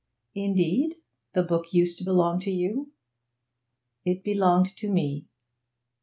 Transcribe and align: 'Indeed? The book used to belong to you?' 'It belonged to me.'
'Indeed? 0.33 0.95
The 1.33 1.43
book 1.43 1.73
used 1.75 1.99
to 1.99 2.03
belong 2.03 2.39
to 2.39 2.49
you?' 2.49 2.91
'It 4.03 4.23
belonged 4.23 4.75
to 4.77 4.89
me.' 4.89 5.27